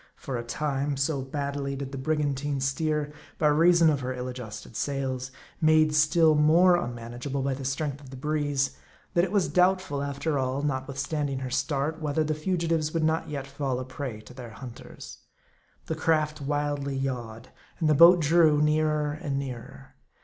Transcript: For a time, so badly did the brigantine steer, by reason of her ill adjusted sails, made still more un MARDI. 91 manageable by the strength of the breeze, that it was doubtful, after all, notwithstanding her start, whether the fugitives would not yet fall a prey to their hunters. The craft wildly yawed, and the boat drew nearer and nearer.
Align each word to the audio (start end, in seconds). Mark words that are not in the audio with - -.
For 0.15 0.35
a 0.35 0.43
time, 0.43 0.97
so 0.97 1.21
badly 1.21 1.75
did 1.75 1.91
the 1.91 1.97
brigantine 1.99 2.59
steer, 2.59 3.13
by 3.37 3.49
reason 3.49 3.91
of 3.91 3.99
her 3.99 4.15
ill 4.15 4.27
adjusted 4.29 4.75
sails, 4.75 5.29
made 5.61 5.93
still 5.93 6.33
more 6.33 6.71
un 6.75 6.95
MARDI. 6.95 6.95
91 6.95 6.95
manageable 6.95 7.41
by 7.43 7.53
the 7.53 7.63
strength 7.65 8.01
of 8.01 8.09
the 8.09 8.17
breeze, 8.17 8.75
that 9.13 9.23
it 9.23 9.31
was 9.31 9.47
doubtful, 9.47 10.01
after 10.01 10.39
all, 10.39 10.63
notwithstanding 10.63 11.37
her 11.41 11.51
start, 11.51 12.01
whether 12.01 12.23
the 12.23 12.33
fugitives 12.33 12.95
would 12.95 13.03
not 13.03 13.29
yet 13.29 13.45
fall 13.45 13.79
a 13.79 13.85
prey 13.85 14.19
to 14.21 14.33
their 14.33 14.49
hunters. 14.49 15.19
The 15.85 15.93
craft 15.93 16.41
wildly 16.41 16.95
yawed, 16.95 17.49
and 17.79 17.87
the 17.87 17.93
boat 17.93 18.21
drew 18.21 18.59
nearer 18.59 19.11
and 19.11 19.37
nearer. 19.37 19.93